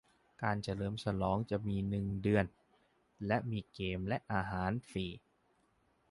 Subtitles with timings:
[0.43, 2.45] การเฉลิมฉลองจะมีหนึ่งเดือน
[3.27, 5.05] และมีเกมและอาหารฟรี